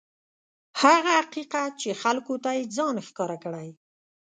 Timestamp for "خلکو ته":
2.01-2.49